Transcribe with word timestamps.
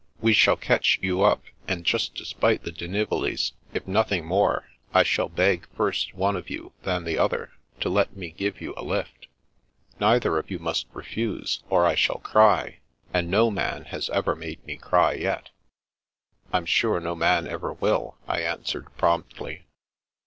We 0.19 0.33
shall 0.33 0.55
catch 0.55 0.97
you 1.03 1.21
up, 1.21 1.43
and 1.67 1.83
just 1.85 2.15
to 2.15 2.25
spite 2.25 2.63
the 2.63 2.71
Di 2.71 2.87
Nivolis, 2.87 3.51
if 3.71 3.85
nothing 3.87 4.25
more, 4.25 4.67
I 4.95 5.03
shall 5.03 5.29
beg 5.29 5.67
first 5.77 6.15
one 6.15 6.35
of 6.35 6.49
you, 6.49 6.73
then 6.81 7.03
the 7.03 7.19
other, 7.19 7.51
to 7.81 7.89
let 7.89 8.17
me 8.17 8.31
give 8.31 8.61
you 8.61 8.73
a 8.75 8.81
lift. 8.83 9.27
Neither 9.99 10.39
of 10.39 10.49
you 10.49 10.57
must 10.57 10.87
refuse, 10.91 11.61
or 11.69 11.85
I 11.85 11.93
shall 11.93 12.17
cry, 12.17 12.79
and 13.13 13.29
no 13.29 13.51
man 13.51 13.83
has 13.85 14.09
ever 14.09 14.35
made 14.35 14.65
me 14.65 14.75
cry 14.75 15.13
yet."" 15.13 15.51
Fm 16.51 16.65
sure 16.65 16.99
no 16.99 17.13
man 17.13 17.47
ever 17.47 17.71
will," 17.73 18.17
I 18.27 18.41
answered 18.41 18.87
promptly. 18.97 19.67